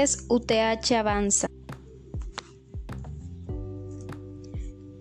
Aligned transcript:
¿Qué 0.00 0.04
es 0.04 0.24
UTH 0.28 0.92
Avanza? 0.96 1.46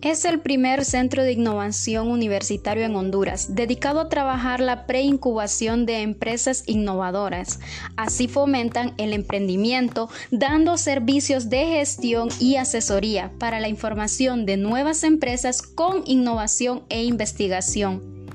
Es 0.02 0.26
el 0.26 0.42
primer 0.42 0.84
centro 0.84 1.24
de 1.24 1.32
innovación 1.32 2.10
universitario 2.10 2.84
en 2.84 2.98
Honduras, 2.98 3.56
dedicado 3.56 4.02
a 4.02 4.10
trabajar 4.10 4.60
la 4.60 4.86
preincubación 4.88 5.86
de 5.86 6.02
empresas 6.02 6.64
innovadoras. 6.66 7.62
Así 7.96 8.28
fomentan 8.28 8.94
el 8.98 9.14
emprendimiento, 9.14 10.10
dando 10.32 10.76
servicios 10.76 11.50
de 11.50 11.66
gestión 11.66 12.28
y 12.38 12.58
asesoría 12.58 13.32
para 13.40 13.62
la 13.62 13.70
información 13.70 14.46
de 14.46 14.58
nuevas 14.58 15.06
empresas 15.06 15.62
con 15.62 16.04
innovación 16.08 16.84
e 16.90 17.06
investigación. 17.06 18.28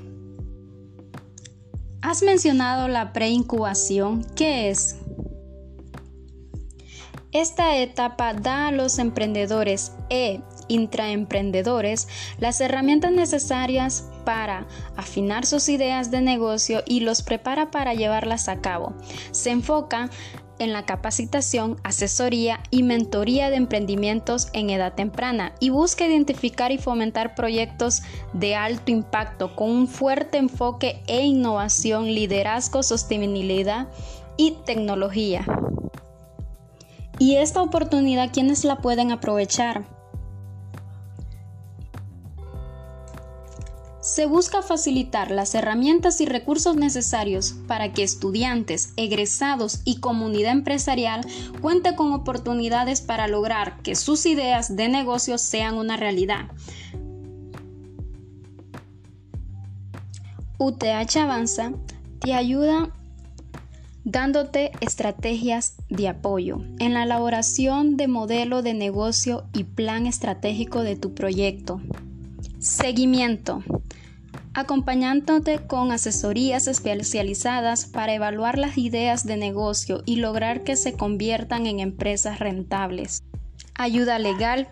Has 2.01 2.23
mencionado 2.23 2.87
la 2.87 3.13
preincubación. 3.13 4.23
¿Qué 4.35 4.71
es? 4.71 4.95
Esta 7.35 7.75
etapa 7.75 8.33
da 8.33 8.69
a 8.69 8.71
los 8.71 8.97
emprendedores 8.97 9.91
e 10.09 10.39
intraemprendedores 10.69 12.07
las 12.39 12.61
herramientas 12.61 13.11
necesarias 13.11 14.09
para 14.23 14.65
afinar 14.95 15.45
sus 15.45 15.67
ideas 15.67 16.11
de 16.11 16.21
negocio 16.21 16.81
y 16.85 17.01
los 17.01 17.23
prepara 17.23 17.71
para 17.71 17.93
llevarlas 17.93 18.47
a 18.47 18.61
cabo. 18.61 18.93
Se 19.31 19.49
enfoca 19.49 20.09
en 20.59 20.71
la 20.71 20.85
capacitación, 20.85 21.75
asesoría 21.83 22.61
y 22.71 22.83
mentoría 22.83 23.49
de 23.49 23.57
emprendimientos 23.57 24.47
en 24.53 24.69
edad 24.69 24.93
temprana 24.93 25.55
y 25.59 25.71
busca 25.71 26.07
identificar 26.07 26.71
y 26.71 26.77
fomentar 26.77 27.35
proyectos 27.35 28.01
de 28.31 28.55
alto 28.55 28.91
impacto 28.91 29.57
con 29.57 29.71
un 29.71 29.87
fuerte 29.89 30.37
enfoque 30.37 31.03
e 31.07 31.25
innovación, 31.25 32.05
liderazgo, 32.05 32.81
sostenibilidad 32.81 33.89
y 34.37 34.51
tecnología. 34.65 35.45
Y 37.17 37.35
esta 37.37 37.61
oportunidad, 37.61 38.31
¿quiénes 38.33 38.65
la 38.65 38.77
pueden 38.77 39.11
aprovechar? 39.11 39.85
Se 44.01 44.27
busca 44.27 44.61
facilitar 44.61 45.31
las 45.31 45.55
herramientas 45.55 46.21
y 46.21 46.25
recursos 46.25 46.75
necesarios 46.75 47.55
para 47.67 47.91
que 47.91 48.03
estudiantes, 48.03 48.93
egresados 48.97 49.81
y 49.83 49.99
comunidad 49.99 50.51
empresarial 50.51 51.25
cuenten 51.59 51.95
con 51.95 52.13
oportunidades 52.13 53.01
para 53.01 53.27
lograr 53.27 53.81
que 53.81 53.95
sus 53.95 54.25
ideas 54.27 54.75
de 54.75 54.89
negocio 54.89 55.37
sean 55.39 55.75
una 55.75 55.97
realidad. 55.97 56.51
UTH 60.59 61.17
Avanza 61.17 61.71
te 62.19 62.33
ayuda 62.33 62.93
dándote 64.05 64.71
estrategias 64.81 65.75
de 65.89 66.07
apoyo 66.07 66.61
en 66.79 66.93
la 66.93 67.03
elaboración 67.03 67.97
de 67.97 68.07
modelo 68.07 68.61
de 68.61 68.75
negocio 68.75 69.45
y 69.51 69.63
plan 69.63 70.05
estratégico 70.05 70.83
de 70.83 70.95
tu 70.95 71.13
proyecto. 71.15 71.81
Seguimiento. 72.59 73.63
Acompañándote 74.53 75.57
con 75.67 75.91
asesorías 75.91 76.67
especializadas 76.67 77.87
para 77.87 78.13
evaluar 78.13 78.57
las 78.57 78.77
ideas 78.77 79.25
de 79.25 79.37
negocio 79.37 80.03
y 80.05 80.17
lograr 80.17 80.63
que 80.63 80.77
se 80.77 80.93
conviertan 80.93 81.65
en 81.65 81.79
empresas 81.79 82.39
rentables. 82.39 83.21
Ayuda 83.73 84.19
legal. 84.19 84.69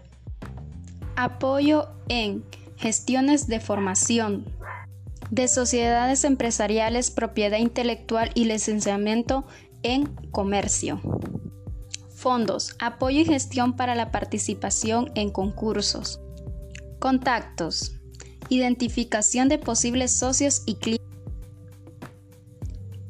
Apoyo 1.15 1.89
en 2.07 2.45
gestiones 2.77 3.47
de 3.47 3.59
formación, 3.59 4.45
de 5.33 5.47
sociedades 5.47 6.25
empresariales, 6.25 7.09
propiedad 7.09 7.57
intelectual 7.57 8.29
y 8.35 8.45
licenciamiento 8.45 9.47
en 9.81 10.05
comercio. 10.29 11.01
Fondos, 12.15 12.75
apoyo 12.77 13.21
y 13.21 13.25
gestión 13.25 13.75
para 13.75 13.95
la 13.95 14.11
participación 14.11 15.11
en 15.15 15.31
concursos. 15.31 16.21
Contactos, 16.99 17.93
identificación 18.49 19.49
de 19.49 19.57
posibles 19.57 20.15
socios 20.15 20.61
y 20.67 20.75
clientes. 20.75 21.07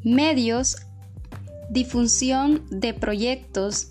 Medios, 0.06 0.78
difusión 1.72 2.66
de 2.70 2.94
proyectos 2.94 3.90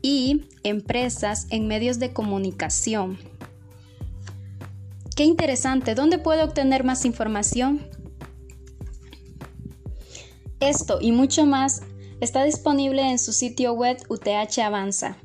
y 0.00 0.46
empresas 0.62 1.46
en 1.50 1.66
medios 1.66 1.98
de 1.98 2.14
comunicación. 2.14 3.18
Qué 5.22 5.26
interesante. 5.26 5.94
¿Dónde 5.94 6.18
puedo 6.18 6.42
obtener 6.42 6.82
más 6.82 7.04
información? 7.04 7.80
Esto 10.58 10.98
y 11.00 11.12
mucho 11.12 11.46
más 11.46 11.82
está 12.20 12.42
disponible 12.42 13.08
en 13.08 13.20
su 13.20 13.32
sitio 13.32 13.72
web 13.72 13.98
UTH 14.08 14.58
Avanza. 14.58 15.18